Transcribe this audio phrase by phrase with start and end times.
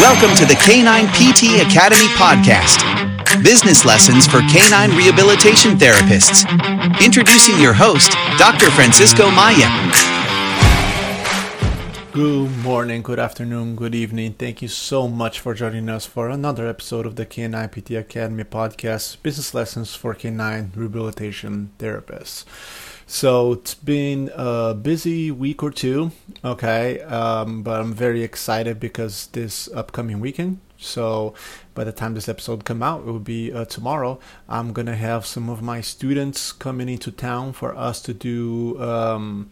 [0.00, 2.80] Welcome to the Canine PT Academy podcast.
[3.44, 6.48] Business lessons for canine rehabilitation therapists.
[7.04, 8.70] Introducing your host, Dr.
[8.70, 9.68] Francisco Maya.
[12.12, 14.32] Good morning, good afternoon, good evening.
[14.32, 18.44] Thank you so much for joining us for another episode of the Canine PT Academy
[18.44, 22.46] podcast, Business Lessons for Canine Rehabilitation Therapists.
[23.12, 26.12] So it's been a busy week or two,
[26.44, 30.60] okay, um, but I'm very excited because this upcoming weekend.
[30.78, 31.34] So
[31.74, 34.20] by the time this episode come out, it will be uh, tomorrow.
[34.48, 39.50] I'm gonna have some of my students coming into town for us to do um,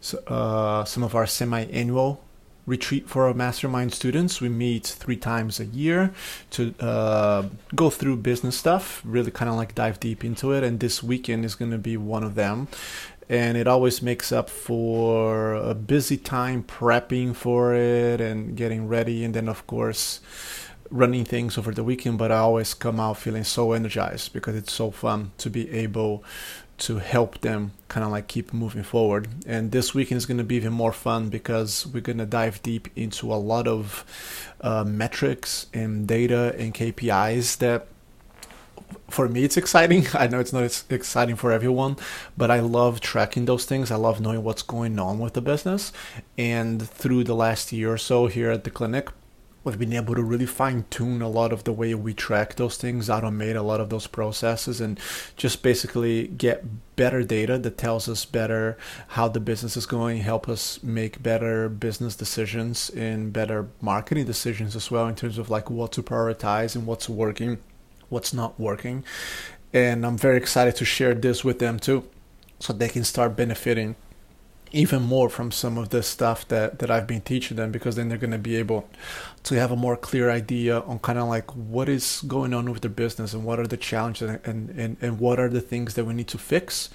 [0.00, 2.22] so, uh, some of our semi-annual
[2.66, 4.40] retreat for our mastermind students.
[4.40, 6.12] We meet three times a year
[6.50, 10.64] to uh, go through business stuff, really kind of like dive deep into it.
[10.64, 12.68] And this weekend is going to be one of them.
[13.28, 19.24] And it always makes up for a busy time prepping for it and getting ready.
[19.24, 20.20] And then, of course,
[20.90, 22.18] running things over the weekend.
[22.18, 26.22] But I always come out feeling so energized because it's so fun to be able
[26.78, 29.28] to help them kind of like keep moving forward.
[29.46, 32.62] And this weekend is going to be even more fun because we're going to dive
[32.62, 34.04] deep into a lot of
[34.60, 37.86] uh, metrics and data and KPIs that
[39.08, 40.06] for me it's exciting.
[40.14, 41.96] I know it's not exciting for everyone
[42.36, 43.90] but i love tracking those things.
[43.90, 45.92] I love knowing what's going on with the business.
[46.36, 49.08] And through the last year or so here at the clinic
[49.66, 52.76] we've been able to really fine tune a lot of the way we track those
[52.76, 54.98] things, automate a lot of those processes, and
[55.36, 56.64] just basically get
[56.94, 61.68] better data that tells us better how the business is going, help us make better
[61.68, 66.76] business decisions and better marketing decisions as well in terms of like what to prioritize
[66.76, 67.58] and what's working,
[68.08, 69.04] what's not working.
[69.72, 72.08] And I'm very excited to share this with them too
[72.60, 73.96] so they can start benefiting
[74.76, 78.08] even more from some of the stuff that, that I've been teaching them because then
[78.08, 78.88] they're going to be able
[79.44, 82.82] to have a more clear idea on kind of like what is going on with
[82.82, 86.04] their business and what are the challenges and, and, and what are the things that
[86.04, 86.90] we need to fix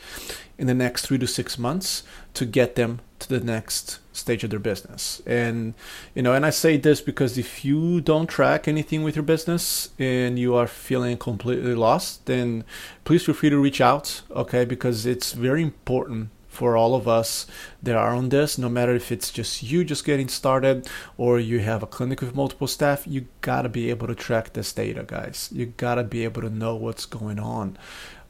[0.59, 2.03] in the next three to six months
[2.35, 5.19] to get them to the next stage of their business.
[5.25, 5.73] And,
[6.13, 9.89] you know, and I say this because if you don't track anything with your business
[9.97, 12.63] and you are feeling completely lost, then
[13.05, 14.65] please feel free to reach out, okay?
[14.65, 16.29] Because it's very important
[16.61, 17.47] for all of us
[17.81, 21.57] that are on this, no matter if it's just you just getting started or you
[21.57, 25.49] have a clinic with multiple staff, you gotta be able to track this data, guys.
[25.51, 27.79] You gotta be able to know what's going on.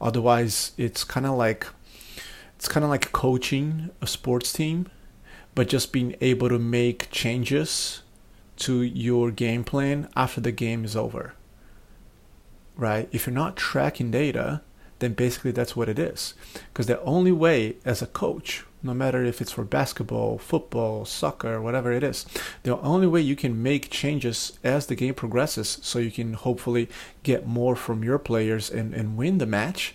[0.00, 1.66] Otherwise, it's kind of like
[2.56, 4.88] it's kind of like coaching a sports team,
[5.54, 8.00] but just being able to make changes
[8.64, 11.34] to your game plan after the game is over.
[12.78, 13.10] Right?
[13.12, 14.62] If you're not tracking data,
[15.02, 16.34] then basically that's what it is.
[16.72, 21.60] Because the only way as a coach, no matter if it's for basketball, football, soccer,
[21.60, 22.24] whatever it is,
[22.62, 26.88] the only way you can make changes as the game progresses so you can hopefully
[27.24, 29.92] get more from your players and, and win the match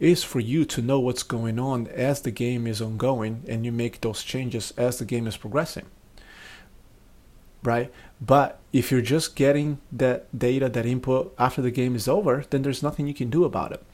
[0.00, 3.72] is for you to know what's going on as the game is ongoing and you
[3.72, 5.84] make those changes as the game is progressing
[7.62, 7.90] right?
[8.20, 12.62] But if you're just getting that data, that input after the game is over, then
[12.62, 13.84] there's nothing you can do about it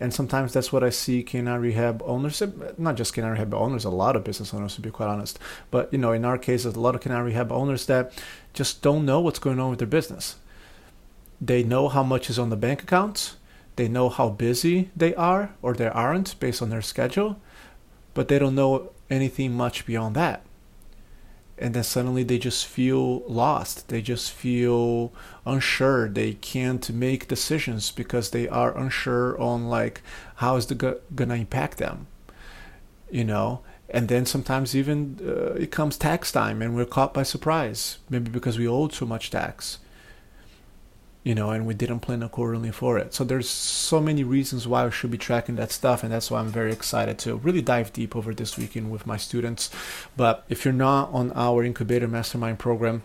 [0.00, 2.42] and sometimes that's what I see canine rehab owners,
[2.78, 5.38] not just canine rehab owners, a lot of business owners to be quite honest.
[5.70, 8.12] But you know, in our case, a lot of canine rehab owners that
[8.54, 10.36] just don't know what's going on with their business.
[11.40, 13.36] They know how much is on the bank accounts,
[13.76, 17.40] they know how busy they are or they aren't based on their schedule,
[18.14, 20.42] but they don't know anything much beyond that
[21.60, 23.88] and then suddenly they just feel lost.
[23.88, 25.12] They just feel
[25.44, 26.08] unsure.
[26.08, 30.02] They can't make decisions because they are unsure on like
[30.36, 32.06] how is the go- gonna impact them
[33.10, 33.60] you know?
[33.88, 38.30] And then sometimes even uh, it comes tax time and we're caught by surprise maybe
[38.30, 39.78] because we owe too much tax
[41.22, 43.12] you know, and we didn't plan accordingly for it.
[43.12, 46.40] So there's so many reasons why I should be tracking that stuff, and that's why
[46.40, 49.70] I'm very excited to really dive deep over this weekend with my students.
[50.16, 53.02] But if you're not on our incubator mastermind program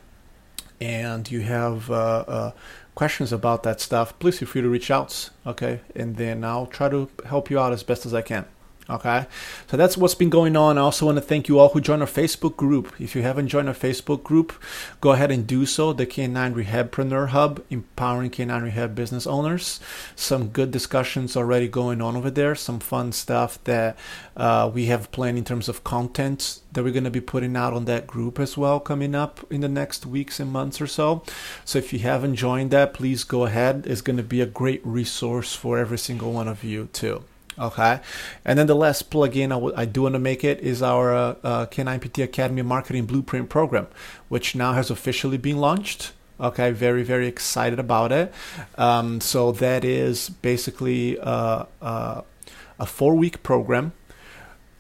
[0.80, 2.52] and you have uh, uh,
[2.96, 5.30] questions about that stuff, please feel free to reach out.
[5.46, 8.46] Okay, and then I'll try to help you out as best as I can.
[8.88, 9.26] Okay,
[9.66, 10.78] so that's what's been going on.
[10.78, 12.94] I also want to thank you all who joined our Facebook group.
[13.00, 14.54] If you haven't joined our Facebook group,
[15.02, 15.92] go ahead and do so.
[15.92, 19.80] The Canine Rehabpreneur Hub, empowering canine rehab business owners.
[20.16, 22.54] Some good discussions already going on over there.
[22.54, 23.98] Some fun stuff that
[24.38, 27.74] uh, we have planned in terms of content that we're going to be putting out
[27.74, 31.24] on that group as well coming up in the next weeks and months or so.
[31.64, 33.86] So if you haven't joined that, please go ahead.
[33.88, 37.24] It's going to be a great resource for every single one of you too.
[37.58, 38.02] Okay,
[38.44, 41.14] and then the last plugin I, w- I do want to make it is our
[41.16, 43.88] uh, uh, Canine PT Academy Marketing Blueprint program,
[44.28, 46.12] which now has officially been launched.
[46.38, 48.34] Okay, very very excited about it.
[48.78, 52.22] Um, so that is basically uh, uh,
[52.78, 53.94] a four week program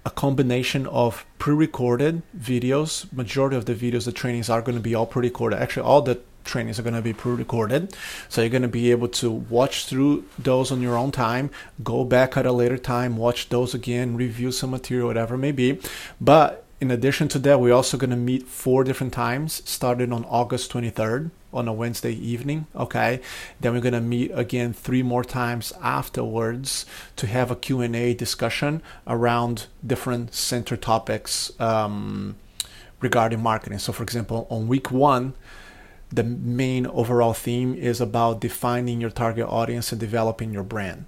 [0.05, 4.93] a combination of pre-recorded videos majority of the videos the trainings are going to be
[4.93, 7.95] all pre-recorded actually all the trainings are going to be pre-recorded
[8.29, 11.49] so you're going to be able to watch through those on your own time
[11.83, 15.79] go back at a later time watch those again review some material whatever may be
[16.21, 20.23] but in addition to that we're also going to meet four different times starting on
[20.25, 22.67] august 23rd on a Wednesday evening.
[22.75, 23.21] Okay,
[23.61, 28.13] then we're gonna meet again three more times afterwards to have a Q and A
[28.13, 32.35] discussion around different center topics um,
[32.99, 33.79] regarding marketing.
[33.79, 35.33] So, for example, on week one.
[36.15, 41.07] The main overall theme is about defining your target audience and developing your brand.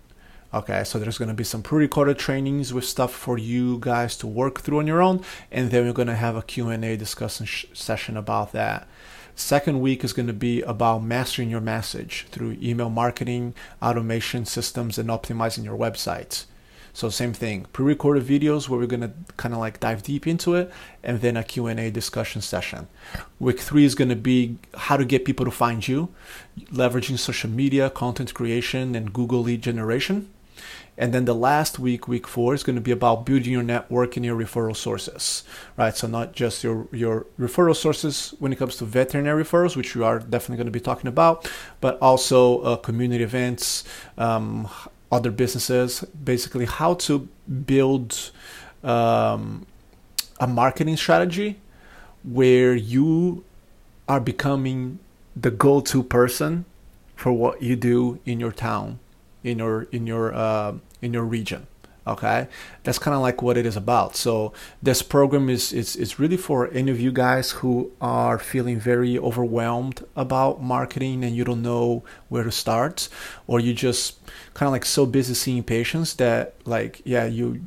[0.53, 4.59] Okay, so there's to be some pre-recorded trainings with stuff for you guys to work
[4.59, 8.51] through on your own, and then we're to have a Q&A discussion sh- session about
[8.51, 8.85] that.
[9.33, 14.97] Second week is going to be about mastering your message through email marketing, automation systems,
[14.97, 16.43] and optimizing your website.
[16.97, 20.71] So same thing, pre-recorded videos where we're to kind of like dive deep into it
[21.03, 22.87] and then a Q&A discussion session.
[23.39, 26.09] Week 3 is to be how to get people to find you,
[26.73, 30.33] leveraging social media, content creation and Google lead generation.
[30.97, 34.15] And then the last week, week four, is going to be about building your network
[34.17, 35.43] and your referral sources,
[35.77, 35.95] right?
[35.95, 40.01] So not just your your referral sources when it comes to veterinary referrals, which we
[40.01, 41.47] are definitely going to be talking about,
[41.81, 43.83] but also uh, community events,
[44.17, 44.67] um,
[45.11, 47.27] other businesses, basically how to
[47.65, 48.31] build
[48.83, 49.65] um,
[50.39, 51.59] a marketing strategy
[52.23, 53.43] where you
[54.07, 54.99] are becoming
[55.35, 56.65] the go-to person
[57.15, 58.99] for what you do in your town
[59.43, 61.67] in your in your uh, in your region
[62.07, 62.47] okay?
[62.83, 64.15] That's kind of like what it is about.
[64.15, 68.79] So this program is it's, it's really for any of you guys who are feeling
[68.79, 73.09] very overwhelmed about marketing and you don't know where to start
[73.47, 74.19] or you just
[74.53, 77.61] kind of like so busy seeing patients that like yeah you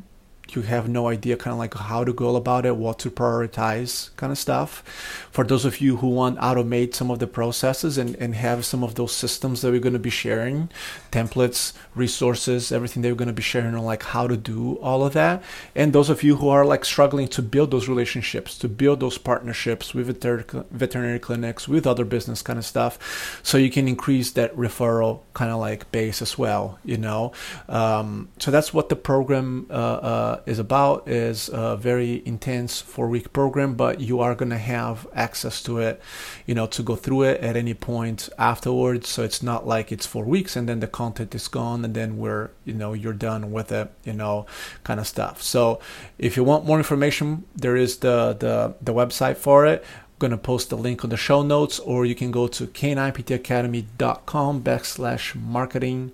[0.55, 4.15] you have no idea kind of like how to go about it, what to prioritize
[4.17, 4.83] kind of stuff.
[5.31, 8.65] For those of you who want to automate some of the processes and, and have
[8.65, 10.69] some of those systems that we're going to be sharing,
[11.13, 15.05] templates, resources, everything that we're going to be sharing on like how to do all
[15.05, 15.43] of that.
[15.75, 19.19] And those of you who are like struggling to build those relationships, to build those
[19.19, 20.23] partnerships with
[20.71, 25.51] veterinary clinics, with other business kind of stuff, so you can increase that referral kind
[25.51, 27.33] of like base as well, you know.
[27.69, 33.09] Um, so that's what the program uh, uh, is about is a very intense four
[33.09, 36.01] week program, but you are going to have access to it,
[36.47, 39.09] you know, to go through it at any point afterwards.
[39.09, 42.19] So it's not like it's four weeks and then the content is gone and then
[42.19, 44.47] we're, you know, you're done with it, you know,
[44.85, 45.43] kind of stuff.
[45.43, 45.81] So
[46.19, 50.31] if you want more information, there is the, the, the website for it I'm going
[50.33, 55.35] to post the link on the show notes or you can go to k9ptacademy.com backslash
[55.35, 56.13] marketing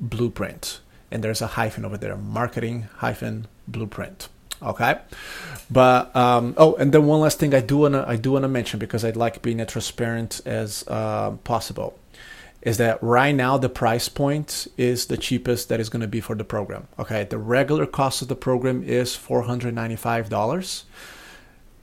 [0.00, 0.80] blueprint
[1.14, 4.28] and there's a hyphen over there marketing hyphen blueprint
[4.62, 4.98] okay?
[5.70, 8.42] But um, oh and then one last thing i do want to i do want
[8.44, 11.98] to mention because i'd like being as transparent as uh, possible
[12.62, 16.20] is that right now the price point is the cheapest that is going to be
[16.20, 17.24] for the program okay?
[17.24, 20.84] The regular cost of the program is $495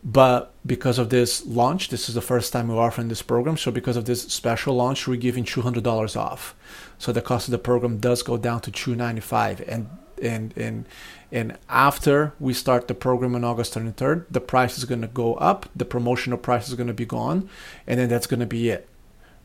[0.04, 3.58] but because of this launch this is the first time we're offering this program.
[3.58, 6.56] So because of this special launch we're giving $200 off.
[6.98, 9.90] So the cost of the program does go down to 295 and
[10.22, 10.86] and and
[11.32, 15.36] and after we start the program on August 23rd the price is going to go
[15.36, 15.70] up.
[15.76, 17.50] The promotional price is going to be gone.
[17.86, 18.88] And then that's going to be it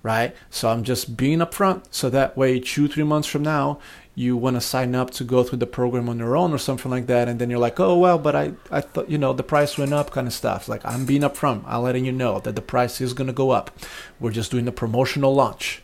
[0.03, 0.37] right?
[0.51, 1.87] So i'm just being upfront.
[1.91, 3.81] So that way two three months from now
[4.19, 6.91] you want to sign up to go through the program on your own or something
[6.91, 9.43] like that and then you're like oh well but i i thought you know the
[9.43, 10.69] price went up kind of stuff.
[10.69, 11.63] Like i'm being upfront.
[11.67, 13.71] I'm letting you know that the price is going to go up.
[14.19, 15.83] We're just doing a promotional launch.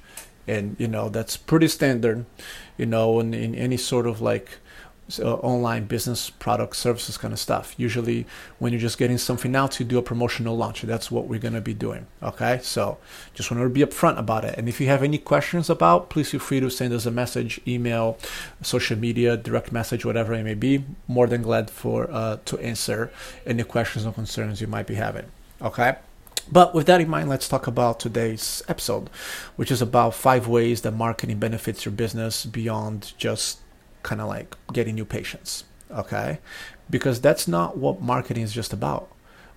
[0.49, 2.27] And you know that's pretty standard
[2.77, 4.59] you know in, in any sort of like
[5.21, 7.75] uh, online business product services kind of stuff.
[7.77, 8.27] Usually
[8.59, 10.83] when you're just getting something out you do a promotional launch.
[10.83, 12.61] That's what we're going to be doing okay?
[12.63, 12.99] So
[13.35, 14.57] just want to be upfront about it.
[14.59, 17.61] And if you have any questions about please feel free to send us a message
[17.67, 18.19] email
[18.63, 20.85] social media direct message whatever it may be.
[21.09, 23.11] More than glad for uh, to answer
[23.47, 25.27] any questions or concerns you might be having
[25.63, 25.97] okay?
[26.51, 29.09] But with that in mind, let's talk about today's episode,
[29.57, 33.61] which is about five ways that marketing benefits your business beyond just
[34.03, 35.65] kind of like getting new patients.
[35.91, 36.39] Okay.
[36.91, 39.09] Because that's not what marketing is just about.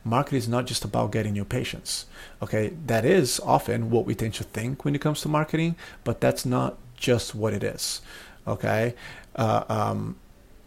[0.03, 2.05] Marketing is not just about getting new patients.
[2.41, 2.73] Okay.
[2.85, 6.45] That is often what we tend to think when it comes to marketing, but that's
[6.45, 8.01] not just what it is.
[8.47, 8.95] Okay.
[9.35, 10.17] Uh, um,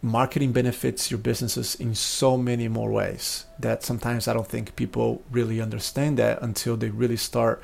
[0.01, 5.21] marketing benefits your businesses in so many more ways that sometimes I don't think people
[5.29, 7.61] really understand that until they really start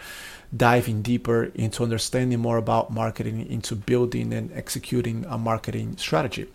[0.55, 6.47] diving deeper into understanding more about marketing, into building and executing a marketing strategy.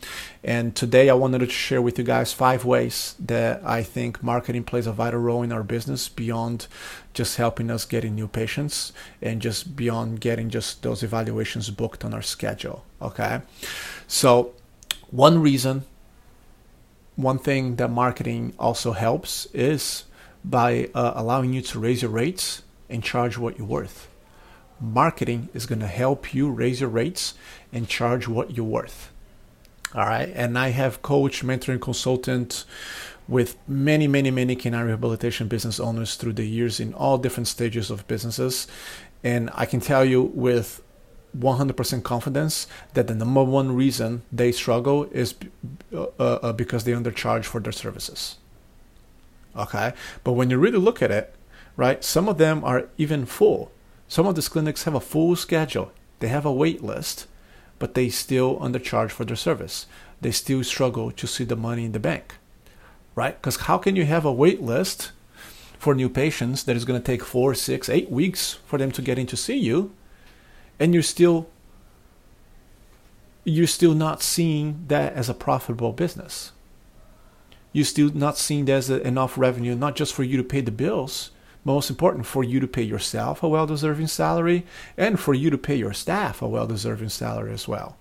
[0.44, 4.64] And today I wanted to share with you guys five ways that I think marketing
[4.64, 6.66] plays a vital role in our business beyond
[7.12, 12.14] just helping us getting new patients and just beyond getting just those evaluations booked on
[12.14, 12.84] our schedule.
[13.02, 13.40] Okay.
[14.06, 14.54] So
[15.10, 15.84] one reason,
[17.16, 20.04] one thing that marketing also helps is
[20.44, 24.08] by uh, allowing you to raise your rates and charge what you're worth.
[24.80, 27.34] Marketing is going to help you raise your rates
[27.72, 29.10] and charge what you're worth.
[29.94, 30.30] All right.
[30.34, 32.64] And I have coach, mentor, and consultant
[33.28, 37.90] with many, many, many canine rehabilitation business owners through the years in all different stages
[37.90, 38.66] of businesses.
[39.22, 40.82] And I can tell you with
[41.38, 45.34] 100% confidence that the number one reason they struggle is
[45.94, 48.36] uh, uh, because they undercharge for their services.
[49.56, 49.92] Okay.
[50.24, 51.34] But when you really look at it,
[51.76, 52.02] right?
[52.04, 53.70] Some of them are even full.
[54.08, 55.92] Some of these clinics have a full schedule.
[56.18, 57.26] They have a wait list,
[57.78, 59.86] but they still undercharge for their service.
[60.20, 62.36] They still struggle to see the money in the bank,
[63.14, 63.40] right?
[63.40, 65.12] Because how can you have a wait list
[65.78, 69.00] for new patients that is going to take four, six, eight weeks for them to
[69.00, 69.92] get in to see you,
[70.80, 71.48] and you're still
[73.44, 76.52] you're still not seeing that as a profitable business.
[77.72, 80.70] You're still not seeing that as enough revenue, not just for you to pay the
[80.70, 81.30] bills,
[81.64, 85.58] most important for you to pay yourself a well deserving salary and for you to
[85.58, 87.96] pay your staff a well deserving salary as well.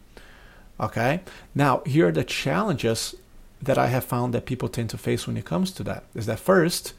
[0.79, 1.21] Okay?
[1.53, 3.15] Now, here are the challenges
[3.61, 6.25] that I have found that people tend to face when it comes to that is
[6.27, 6.93] that first,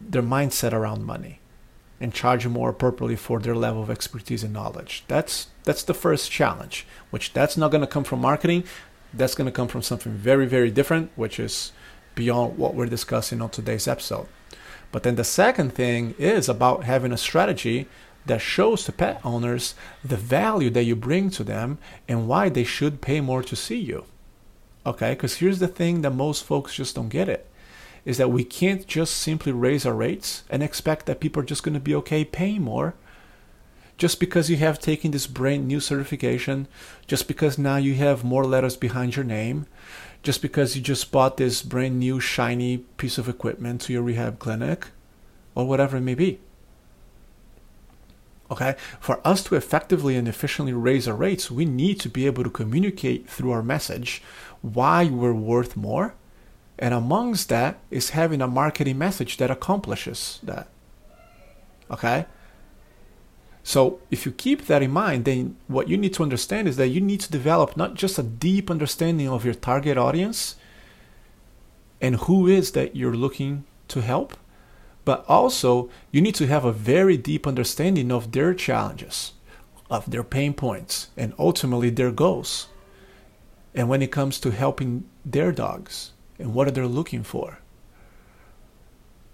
[0.00, 1.40] their mindset around money
[2.00, 5.04] and charge more appropriately for their level of expertise and knowledge.
[5.08, 8.64] That's that's the first challenge, which that's not going to come from marketing.
[9.12, 11.72] That's going to come from something very very different, which is
[12.14, 14.28] beyond what we're discussing on today's episode.
[14.92, 17.88] But then the second thing is about having a strategy
[18.26, 19.74] that shows to pet owners
[20.04, 23.78] the value that you bring to them and why they should pay more to see
[23.78, 24.04] you.
[24.86, 27.46] Okay, because here's the thing that most folks just don't get it
[28.04, 31.62] is that we can't just simply raise our rates and expect that people are just
[31.62, 32.94] going to be okay paying more
[33.96, 36.66] just because you have taken this brand new certification,
[37.06, 39.66] just because now you have more letters behind your name,
[40.22, 44.38] just because you just bought this brand new shiny piece of equipment to your rehab
[44.38, 44.88] clinic
[45.54, 46.40] or whatever it may be.
[48.50, 52.44] Okay, for us to effectively and efficiently raise our rates, we need to be able
[52.44, 54.22] to communicate through our message
[54.60, 56.14] why we're worth more.
[56.78, 60.68] And amongst that is having a marketing message that accomplishes that.
[61.90, 62.26] Okay,
[63.66, 66.88] so if you keep that in mind, then what you need to understand is that
[66.88, 70.56] you need to develop not just a deep understanding of your target audience
[71.98, 74.36] and who is that you're looking to help,
[75.06, 79.32] but also you need to have a very deep understanding of their challenges,
[79.90, 82.68] of their pain points, and ultimately their goals.
[83.74, 87.58] And when it comes to helping their dogs and what are they looking for.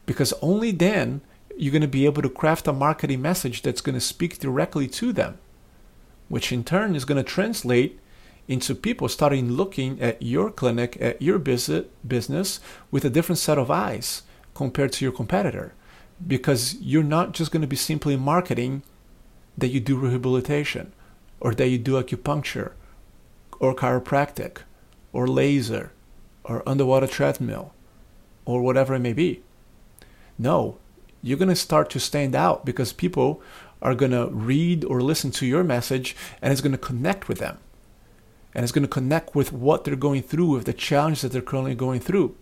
[0.07, 1.21] Because only then
[1.57, 4.89] you're going to be able to craft a marketing message that's going to speak directly
[4.89, 5.39] to them,
[6.29, 8.01] which in turn is going to translate
[8.49, 13.71] into people starting looking at your clinic, at your business with a different set of
[13.71, 14.23] eyes
[14.55, 15.75] compared to your competitor.
[16.27, 18.83] Because you're not just going to be simply marketing
[19.57, 20.93] that you do rehabilitation
[21.39, 22.73] or that you do acupuncture
[23.59, 24.59] or chiropractic
[25.13, 25.93] or laser
[26.45, 27.73] or underwater treadmill
[28.45, 29.43] or whatever it may be.
[30.39, 30.79] No,
[31.23, 33.43] you're going to start to stand out because people
[33.83, 37.39] are going to read or listen to your message and it's going to connect with
[37.39, 37.59] them.
[38.55, 41.41] And it's going to connect with what they're going through, with the challenges that they're
[41.41, 42.35] currently going through.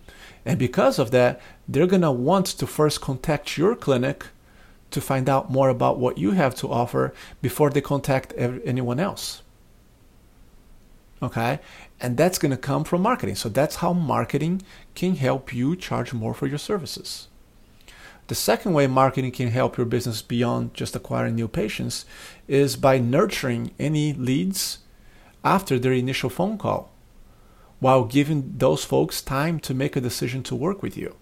[0.45, 4.27] And because of that, they're going to want to first contact your clinic
[4.91, 7.13] to find out more about what you have to offer
[7.43, 9.43] before they contact anyone else.
[11.23, 11.61] Okay?
[12.01, 13.35] And that's going to come from marketing.
[13.35, 14.63] So that's how marketing
[14.95, 17.29] can help you charge more for your services.
[18.29, 22.05] The second way marketing can help your business beyond just acquiring new patients
[22.47, 24.79] is by nurturing any leads
[25.43, 26.93] after their initial phone call
[27.81, 31.17] while giving those folks time to make a decision to work with you.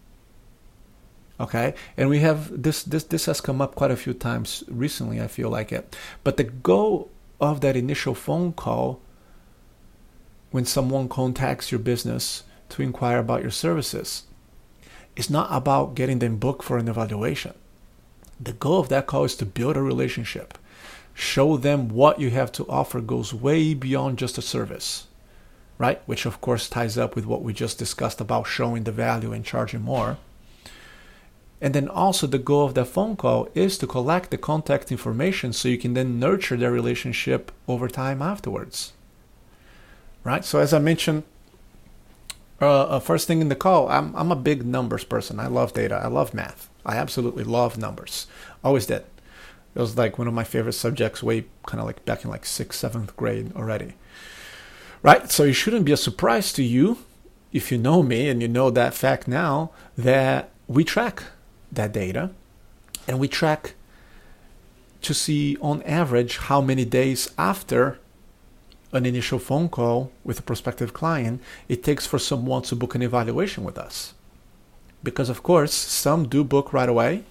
[1.38, 1.74] Okay?
[1.96, 5.28] And we have this this this has come up quite a few times recently, I
[5.28, 5.94] feel like it.
[6.24, 9.00] But the goal of that initial phone call
[10.56, 14.24] when someone contacts your business to inquire about your services
[15.16, 17.54] it's not about getting them booked for an evaluation.
[18.38, 20.58] The goal of that call is to build a relationship.
[21.14, 25.06] Show them what you have to offer goes way beyond just a service.
[25.78, 26.00] right?
[26.06, 29.44] Which of course ties up with what we just discussed about showing the value and
[29.44, 30.18] charging more.
[31.60, 35.52] And then also the goal of that phone call is to collect the contact information
[35.52, 38.92] so you can then nurture their relationship over time afterwards.
[40.26, 40.44] Right?
[40.44, 41.22] So as I mentioned
[42.60, 45.38] uh, uh, first thing in the call, I'm I'm a big numbers person.
[45.38, 45.94] I love data.
[46.02, 46.68] I love math.
[46.84, 48.26] I absolutely love numbers.
[48.64, 49.04] Always did.
[49.76, 52.44] It was like one of my favorite subjects way kind of like back in like
[52.44, 53.94] sixth, seventh grade already.
[55.00, 55.30] Right?
[55.30, 56.98] So it shouldn't be a surprise to you
[57.52, 61.22] if you know me and you know that fact now that we track
[61.70, 62.30] that data
[63.06, 63.74] and we track
[65.02, 68.00] to see on average how many days after
[68.96, 73.02] an initial phone call with a prospective client it takes for someone to book an
[73.02, 74.14] evaluation with us.
[75.02, 77.24] Because, of course, some do book right away,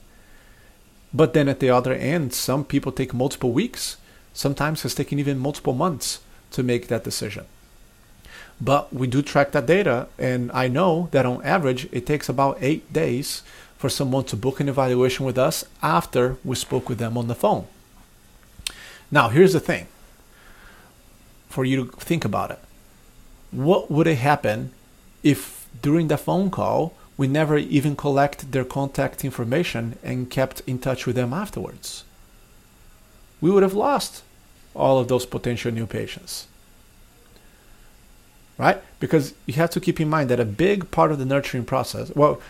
[1.13, 3.97] but then at the other end, some people take multiple weeks,
[4.33, 6.19] sometimes has taken even multiple months
[6.51, 7.45] to make that decision.
[8.61, 12.57] But we do track that data, and I know that on average it takes about
[12.61, 13.43] eight days
[13.77, 17.35] for someone to book an evaluation with us after we spoke with them on the
[17.35, 17.67] phone.
[19.11, 19.87] Now, here's the thing
[21.55, 22.59] for you to think about it.
[23.51, 24.71] What would have happened
[25.23, 25.39] if
[25.81, 31.05] during the phone call we never even collect their contact information and kept in touch
[31.07, 32.03] with them afterwards?
[33.39, 34.23] We would have lost
[34.73, 36.47] all of those potential new patients.
[38.57, 38.81] Right?
[38.99, 42.11] Because you have to keep in mind that a big part of the nurturing process,
[42.15, 42.41] well,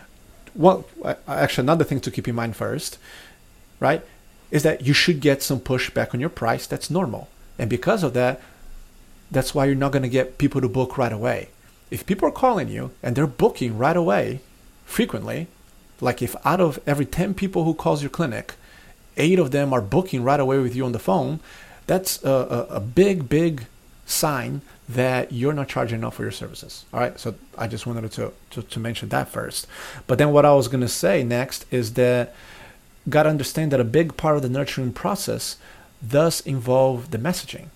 [0.55, 0.85] well,
[1.27, 2.97] actually, another thing to keep in mind first,
[3.79, 4.01] right,
[4.49, 6.65] is that you should get some pushback on your price.
[6.65, 7.27] That's normal.
[7.59, 8.41] And because of that,
[9.35, 11.49] that's why you're not going to get people to book right away.
[11.91, 14.39] If people are calling you and they're booking right away,
[14.85, 15.47] frequently,
[15.99, 18.55] like if out of every 10 people who calls your clinic,
[19.17, 21.41] eight of them are booking right away with you on the phone,
[21.85, 23.65] that's a, a, a big, big
[24.05, 26.85] sign that you're not charging enough for your services.
[26.93, 27.19] All right.
[27.19, 29.67] So I just wanted to, to, to mention that first.
[30.07, 32.33] But then what I was going to say next is that
[33.09, 35.57] got to understand that a big part of the nurturing process
[36.07, 37.67] does involve the messaging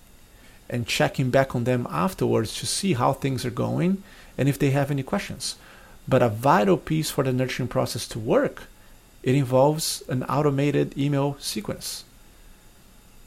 [0.70, 4.02] and checking back on them afterwards to see how things are going
[4.38, 5.56] and if they have any questions.
[6.08, 8.62] But a vital piece for the nurturing process to work,
[9.22, 12.04] it involves an automated email sequence.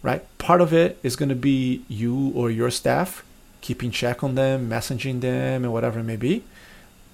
[0.02, 0.26] Right?
[0.38, 3.24] Part of it is going to be you or your staff
[3.64, 6.44] keeping check on them, messaging them, and whatever it may be.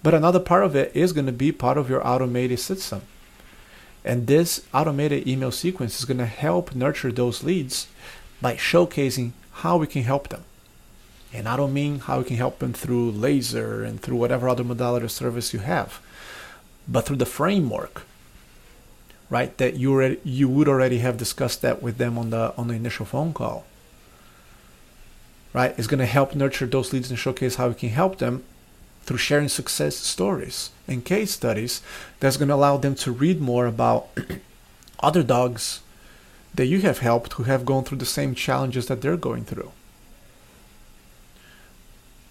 [0.02, 3.04] But another part of it is going to be part of your automated system.
[4.04, 7.88] And this automated email sequence is going to help nurture those leads
[8.42, 10.44] by showcasing how we can help them.
[11.34, 14.64] And I don't mean how we can help them through laser and through whatever other
[14.64, 16.02] modality of service you have,
[16.88, 18.04] but through the framework,
[19.30, 19.56] right?
[19.58, 22.74] That you already, you would already have discussed that with them on the on the
[22.74, 23.66] initial phone call,
[25.54, 25.76] right?
[25.78, 28.44] It's going to help nurture those leads and showcase how we can help them
[29.04, 31.82] through sharing success stories and case studies.
[32.20, 34.08] That's going to allow them to read more about
[35.00, 35.82] other dogs
[36.54, 39.72] that you have helped who have gone through the same challenges that they're going through.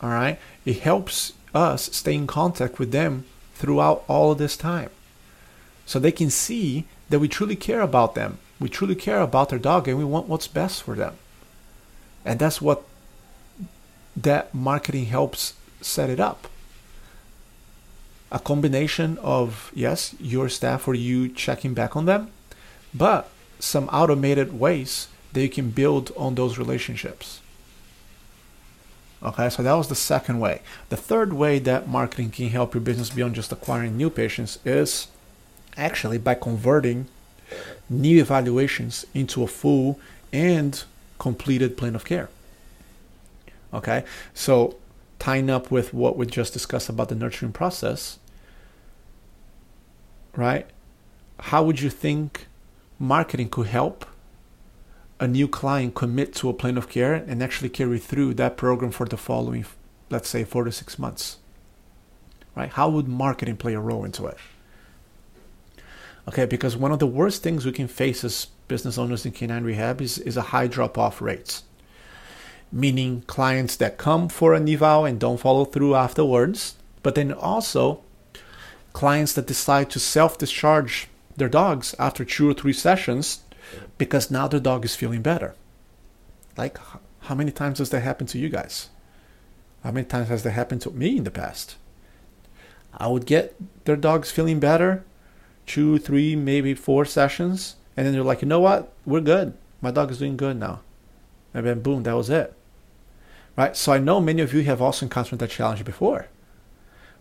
[0.00, 0.38] All right?
[0.64, 4.90] It helps us stay in contact with them throughout all of this time.
[5.86, 8.38] So they can see that we truly care about them.
[8.60, 11.14] We truly care about their dog and we want what's best for them.
[12.24, 12.82] And that's what
[14.16, 16.48] that marketing helps set it up.
[18.30, 22.30] A combination of, yes, your staff or you checking back on them,
[22.92, 27.40] but some automated ways that you can build on those relationships.
[29.22, 30.62] Okay, so that was the second way.
[30.90, 35.08] The third way that marketing can help your business beyond just acquiring new patients is
[35.76, 37.08] actually by converting
[37.88, 39.98] new evaluations into a full
[40.32, 40.84] and
[41.18, 42.28] completed plan of care.
[43.72, 44.76] Okay, so
[45.18, 48.18] tying up with what we just discussed about the nurturing process,
[50.36, 50.66] right?
[51.40, 52.47] How would you think
[52.98, 54.04] marketing could help
[55.20, 58.92] a new client commit to a plan of care and actually carry through that program
[58.92, 59.64] for the following,
[60.10, 61.38] let's say, four to six months.
[62.54, 62.70] Right?
[62.70, 64.36] How would marketing play a role into it?
[66.28, 69.64] Okay, because one of the worst things we can face as business owners in canine
[69.64, 71.64] rehab is, is a high drop off rates.
[72.70, 78.02] Meaning clients that come for an eval and don't follow through afterwards, but then also
[78.92, 81.08] clients that decide to self discharge
[81.38, 83.40] their dogs after two or three sessions
[83.96, 85.54] because now their dog is feeling better.
[86.56, 86.78] Like,
[87.20, 88.88] how many times has that happened to you guys?
[89.84, 91.76] How many times has that happened to me in the past?
[92.96, 95.04] I would get their dogs feeling better,
[95.66, 98.92] two, three, maybe four sessions, and then they're like, you know what?
[99.06, 99.54] We're good.
[99.80, 100.80] My dog is doing good now.
[101.54, 102.54] And then boom, that was it.
[103.56, 103.76] right?
[103.76, 106.26] So I know many of you have also encountered that challenge before,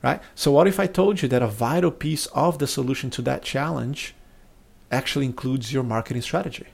[0.03, 0.21] right?
[0.35, 3.43] So what if I told you that a vital piece of the solution to that
[3.43, 4.13] challenge
[4.91, 6.67] actually includes your marketing strategy?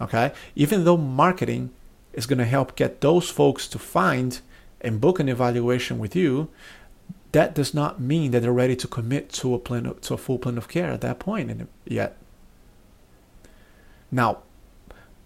[0.00, 0.32] Okay?
[0.54, 1.70] Even though marketing
[2.12, 4.40] is going to help get those folks to find
[4.80, 6.48] and book an evaluation with you,
[7.32, 10.18] that does not mean that they're ready to commit to a plan of, to a
[10.18, 12.16] full plan of care at that point yet.
[14.10, 14.38] Now,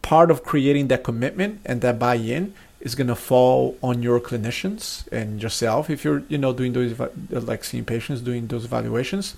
[0.02, 5.10] part of creating that commitment and that buy-in is going to fall on your clinicians
[5.10, 9.34] and yourself if you're you know doing those like seeing patients doing those evaluations.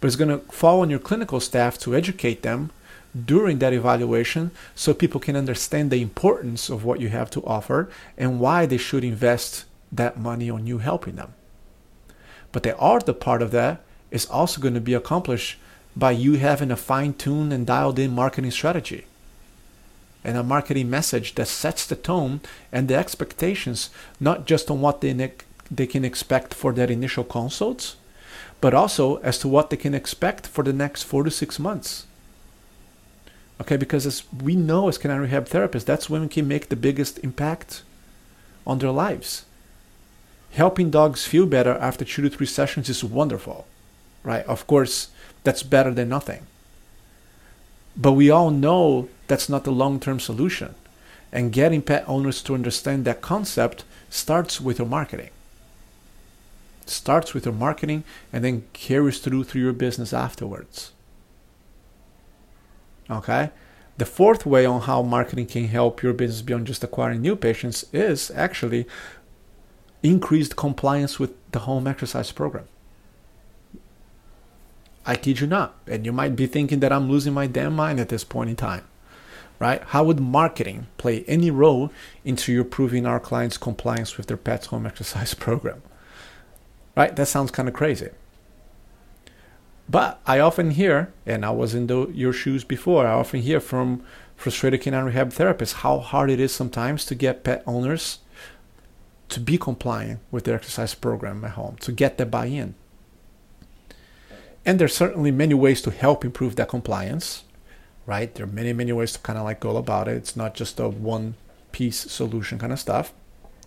[0.00, 2.70] But it's going to fall on your clinical staff to educate them
[3.24, 7.88] during that evaluation so people can understand the importance of what you have to offer
[8.18, 11.32] and why they should invest that money on you helping them.
[12.52, 13.80] But the other part of that
[14.10, 15.58] is also going to be accomplished
[15.96, 19.06] by you having a fine-tuned and dialed in marketing strategy
[20.24, 22.40] and a marketing message that sets the tone
[22.72, 25.32] and the expectations, not just on what they, ne-
[25.70, 27.96] they can expect for their initial consults,
[28.60, 32.06] but also as to what they can expect for the next four to six months.
[33.60, 36.76] Okay, because as we know as canine rehab therapists, that's when we can make the
[36.76, 37.82] biggest impact
[38.66, 39.44] on their lives.
[40.52, 43.66] Helping dogs feel better after two to three sessions is wonderful,
[44.22, 44.44] right?
[44.46, 45.08] Of course,
[45.44, 46.46] that's better than nothing.
[47.96, 50.74] But we all know that's not the long term solution.
[51.30, 55.30] And getting pet owners to understand that concept starts with your marketing.
[56.86, 60.92] Starts with your marketing and then carries through through your business afterwards.
[63.10, 63.50] Okay?
[63.98, 67.84] The fourth way on how marketing can help your business beyond just acquiring new patients
[67.92, 68.86] is actually
[70.02, 72.68] increased compliance with the home exercise program.
[75.04, 75.74] I kid you not.
[75.86, 78.56] And you might be thinking that I'm losing my damn mind at this point in
[78.56, 78.84] time
[79.58, 79.82] right?
[79.82, 81.92] How would marketing play any role
[82.24, 85.82] into you proving our clients' compliance with their pet's home exercise program?
[86.96, 87.14] Right?
[87.14, 88.10] That sounds kind of crazy.
[89.88, 93.60] But I often hear, and I was in the, your shoes before, I often hear
[93.60, 94.02] from
[94.36, 98.18] frustrated canine rehab therapists how hard it is sometimes to get pet owners
[99.30, 102.74] to be compliant with their exercise program at home, to get the buy in.
[104.64, 107.44] And there's certainly many ways to help improve that compliance
[108.08, 108.34] right?
[108.34, 110.16] There are many, many ways to kind of like go about it.
[110.16, 111.34] It's not just a one
[111.72, 113.12] piece solution kind of stuff.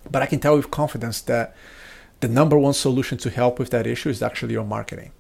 [0.10, 1.56] But I can tell with confidence that
[2.22, 5.12] the number one solution to help with that issue is actually your marketing.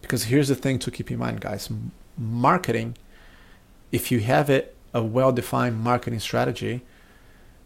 [0.00, 1.68] Because here's the thing to keep in mind, guys
[2.16, 2.96] marketing,
[3.90, 6.82] if you have it, a well defined marketing strategy,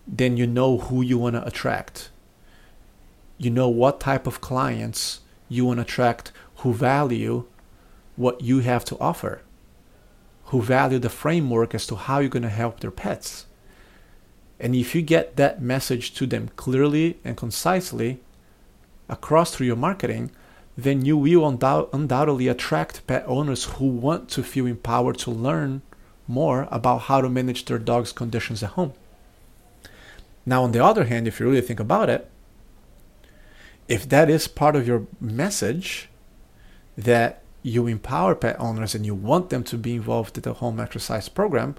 [0.06, 2.08] then you know who you want to attract.
[3.37, 7.44] You know what type of clients you want to attract who value
[8.16, 9.42] what you have to offer
[10.54, 13.46] who value the framework as to how you're going to help their pets.
[14.60, 18.20] And if you get that message to them clearly and concisely
[19.08, 20.30] across through your marketing,
[20.78, 25.82] then you will undou- undoubtedly attract pet owners who want to feel empowered to learn
[26.28, 28.92] more about how to manage their dog's conditions at home.
[30.46, 32.30] Now, on the other hand, if you really think about it,
[33.88, 36.10] if that is part of your message,
[36.96, 40.79] that you empower pet owners and you want them to be involved in the home
[40.79, 41.74] exercise program,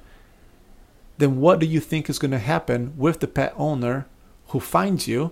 [1.20, 4.08] then what do you think is going to happen with the pet owner
[4.48, 5.32] who finds you,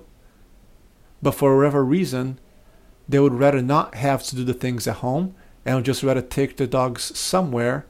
[1.24, 2.39] but for whatever reason,
[3.10, 5.36] they would rather not have to do the things at home
[5.66, 7.88] and would just rather take the dogs somewhere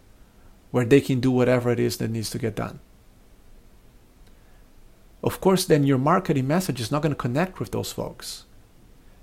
[0.72, 2.80] where they can do whatever it is that needs to get done.
[5.22, 8.46] Of course, then your marketing message is not going to connect with those folks.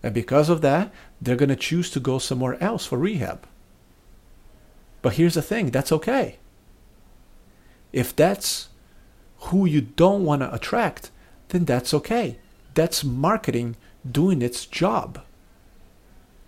[0.03, 3.47] And because of that, they're going to choose to go somewhere else for rehab.
[5.03, 6.39] But here's the thing that's okay.
[7.93, 8.69] If that's
[9.39, 11.11] who you don't want to attract,
[11.49, 12.39] then that's okay.
[12.75, 13.77] That's marketing
[14.09, 15.23] doing its job.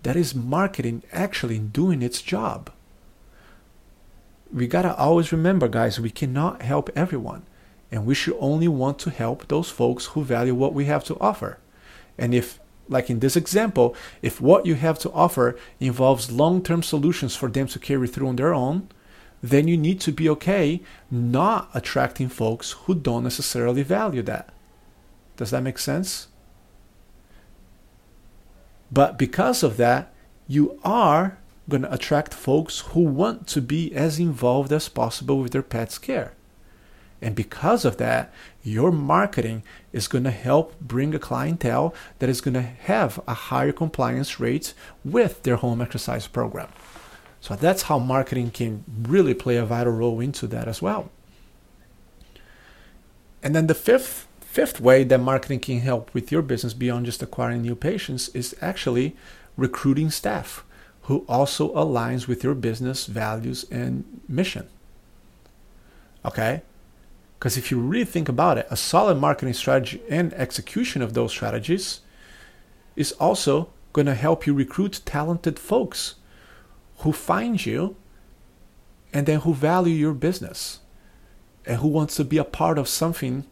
[0.03, 2.71] That is marketing actually doing its job.
[4.51, 7.43] We got to always remember, guys, we cannot help everyone.
[7.91, 11.19] And we should only want to help those folks who value what we have to
[11.19, 11.59] offer.
[12.17, 16.83] And if like in this example, if what you have to offer involves long term
[16.83, 18.89] solutions for them to carry through on their own,
[19.41, 24.53] then you need to be okay not attracting folks who don't necessarily value that.
[25.37, 26.27] Does that make sense?
[28.91, 30.13] But because of that,
[30.47, 31.37] you are
[31.69, 35.97] going to attract folks who want to be as involved as possible with their pet's
[35.97, 36.33] care.
[37.21, 39.63] And because of that, your marketing
[39.93, 44.39] is going to help bring a clientele that is going to have a higher compliance
[44.39, 44.73] rate
[45.05, 46.67] with their home exercise program.
[47.39, 51.11] So that's how marketing can really play a vital role into that as well.
[53.41, 57.23] And then the fifth fifth way that marketing can help with your business beyond just
[57.23, 59.15] acquiring new patients is actually
[59.57, 60.63] recruiting staff
[61.03, 64.67] who also aligns with your business values and mission.
[66.23, 66.61] Okay?
[67.43, 71.29] Because if you really think about it, a solid marketing strategy and execution of those
[71.29, 71.99] strategies
[72.95, 76.15] is also going to help you recruit talented folks
[76.99, 77.97] who find you
[79.11, 80.79] and then who value your business
[81.65, 83.45] and who wants to be a part of something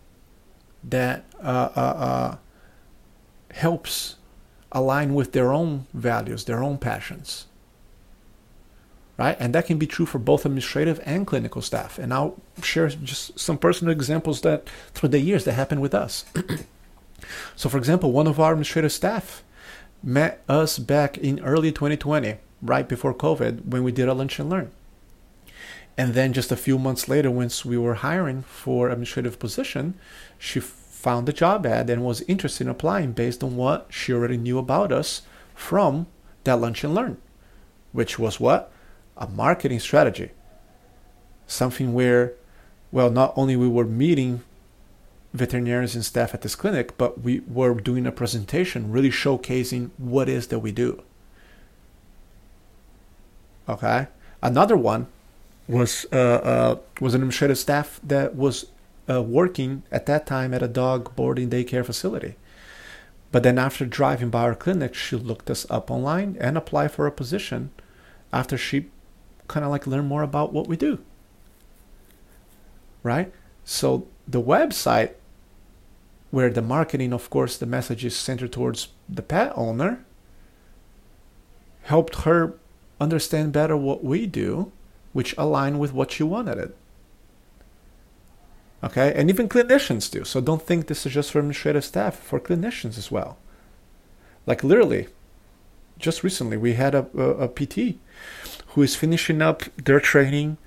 [0.82, 2.38] that uh, uh, uh,
[3.54, 4.15] helps
[4.71, 7.47] align with their own values, their own passions.
[9.21, 9.38] Right?
[9.39, 11.99] And that can be true for both administrative and clinical staff.
[11.99, 16.25] And I'll share just some personal examples that through the years that happened with us.
[17.55, 19.43] so, for example, one of our administrative staff
[20.01, 24.49] met us back in early 2020, right before COVID, when we did a lunch and
[24.49, 24.71] learn.
[25.95, 29.99] And then just a few months later, once we were hiring for administrative position,
[30.39, 34.38] she found the job ad and was interested in applying based on what she already
[34.38, 35.21] knew about us
[35.53, 36.07] from
[36.43, 37.17] that lunch and learn,
[37.91, 38.71] which was what?
[39.21, 40.31] A marketing strategy.
[41.47, 42.34] Something where,
[42.91, 44.41] well, not only we were meeting
[45.34, 50.27] veterinarians and staff at this clinic, but we were doing a presentation really showcasing what
[50.27, 51.03] is that we do.
[53.69, 54.07] Okay.
[54.41, 55.07] Another one
[55.67, 58.65] was uh, uh, was an administrative staff that was
[59.10, 62.36] uh, working at that time at a dog boarding daycare facility.
[63.31, 67.07] But then after driving by our clinic, she looked us up online and applied for
[67.07, 67.69] a position
[68.34, 68.88] after she
[69.51, 70.99] kind of like learn more about what we do.
[73.03, 73.31] Right?
[73.63, 75.13] So the website
[76.31, 80.03] where the marketing, of course, the message is centered towards the pet owner,
[81.83, 82.55] helped her
[82.99, 84.71] understand better what we do,
[85.11, 86.77] which align with what she wanted it.
[88.83, 90.23] Okay, and even clinicians do.
[90.23, 93.37] So don't think this is just for administrative staff, for clinicians as well.
[94.47, 95.07] Like literally,
[95.99, 97.97] just recently we had a, a, a PT
[98.67, 100.57] who is finishing up their training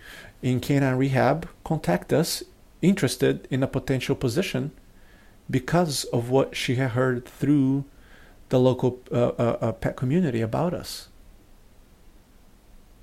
[0.42, 2.42] in canine rehab contact us
[2.82, 4.70] interested in a potential position
[5.50, 7.84] because of what she had heard through
[8.50, 11.08] the local uh, uh, uh, pet community about us.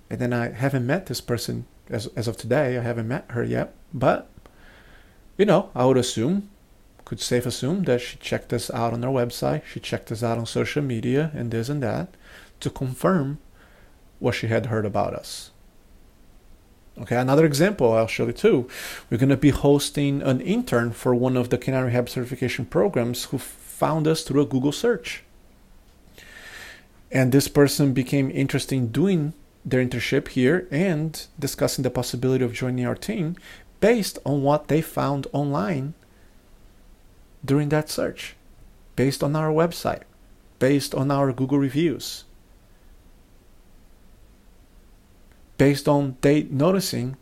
[0.10, 2.78] And then I haven't met this person as, as of today.
[2.78, 4.30] I haven't met her yet, but
[5.38, 6.50] you know, I would assume,
[7.06, 10.38] could safe assume that she checked us out on our website, she checked us out
[10.38, 12.10] on social media and this and that
[12.60, 13.40] to confirm
[14.22, 15.52] what she had heard about us.
[17.00, 18.70] Okay, another example I'll show you too.
[19.10, 23.26] We're going to be hosting an intern for one of the Canine Rehab certification programs
[23.26, 25.24] who found us through a Google search.
[27.12, 29.34] And this person became interested in doing
[29.66, 33.36] their internship here and discussing the possibility of joining our team
[33.80, 35.94] based on what they found online
[37.44, 38.36] during that search,
[38.96, 40.04] based on our website,
[40.60, 42.26] based on our Google reviews.
[45.62, 47.16] Based on they noticing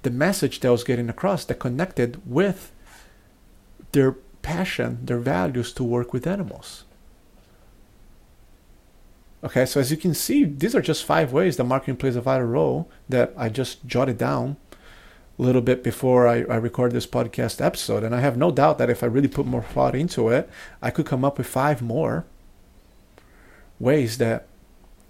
[0.00, 2.72] the message that was getting across that connected with
[3.92, 6.84] their passion, their values to work with animals.
[9.44, 12.22] Okay, so as you can see, these are just five ways that marketing plays a
[12.22, 14.56] vital role that I just jotted down
[15.38, 18.02] a little bit before I, I record this podcast episode.
[18.02, 20.48] And I have no doubt that if I really put more thought into it,
[20.80, 22.24] I could come up with five more
[23.78, 24.46] ways that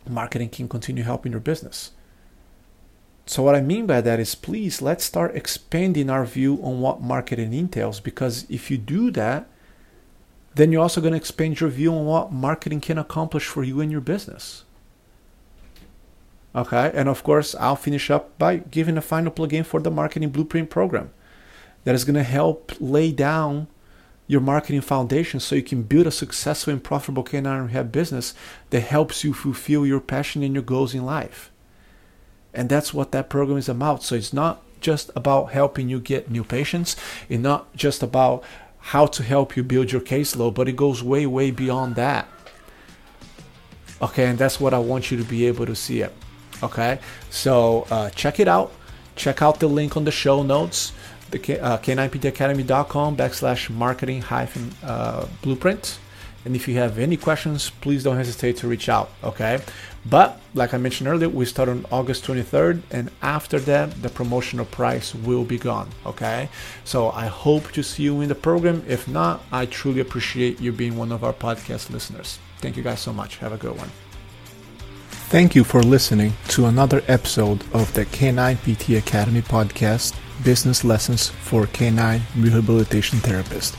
[0.08, 1.92] marketing can continue helping your business.
[3.30, 7.00] So what I mean by that is please let's start expanding our view on what
[7.00, 9.46] marketing entails because if you do that,
[10.56, 13.80] then you're also going to expand your view on what marketing can accomplish for you
[13.80, 14.64] and your business.
[16.56, 20.30] Okay, and of course, I'll finish up by giving a final plugin for the Marketing
[20.30, 21.12] Blueprint program
[21.84, 23.68] that is going to help lay down
[24.26, 28.34] your marketing foundation so you can build a successful and profitable canine rehab business
[28.70, 31.52] that helps you fulfill your passion and your goals in life.
[32.52, 34.02] And that's what that program is about.
[34.02, 36.96] So it's not just about helping you get new patients,
[37.28, 38.42] it's not just about
[38.78, 42.26] how to help you build your caseload, but it goes way, way beyond that.
[44.00, 46.14] Okay, and that's what I want you to be able to see it.
[46.62, 48.72] Okay, so uh, check it out.
[49.16, 50.92] Check out the link on the show notes,
[51.30, 55.98] the K- uh, k9ptacademy.com backslash marketing hyphen uh, blueprint.
[56.44, 59.10] And if you have any questions, please don't hesitate to reach out.
[59.22, 59.60] Okay.
[60.06, 64.64] But like I mentioned earlier, we start on August 23rd, and after that, the promotional
[64.64, 65.90] price will be gone.
[66.06, 66.48] Okay.
[66.84, 68.82] So I hope to see you in the program.
[68.88, 72.38] If not, I truly appreciate you being one of our podcast listeners.
[72.58, 73.36] Thank you guys so much.
[73.38, 73.90] Have a good one.
[75.30, 81.66] Thank you for listening to another episode of the K9PT Academy podcast business lessons for
[81.66, 83.74] canine rehabilitation therapists.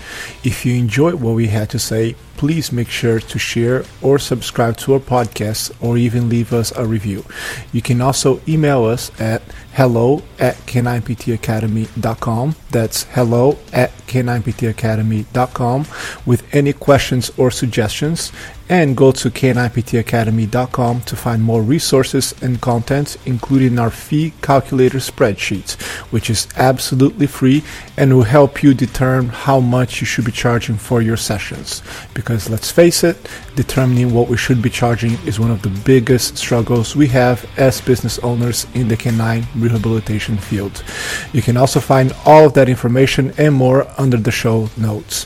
[0.45, 4.78] If you enjoyed what we had to say, please make sure to share or subscribe
[4.78, 7.24] to our podcast or even leave us a review.
[7.72, 9.41] You can also email us at
[9.74, 12.56] hello at k9ptacademy.com.
[12.72, 15.86] That's hello at k9ptacademy.com
[16.26, 18.32] with any questions or suggestions.
[18.70, 25.82] And go to k9ptacademy.com to find more resources and content, including our fee calculator spreadsheet,
[26.12, 27.63] which is absolutely free
[27.98, 31.82] and will help you determine how much you should be charging for your sessions.
[32.21, 33.17] Because let's face it,
[33.55, 37.81] determining what we should be charging is one of the biggest struggles we have as
[37.81, 40.84] business owners in the canine rehabilitation field.
[41.34, 45.25] You can also find all of that information and more under the show notes.